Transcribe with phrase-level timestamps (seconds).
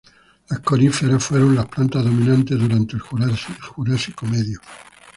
[0.49, 4.59] Las coníferas fueron las plantas dominantes durante el Jurásico Medio.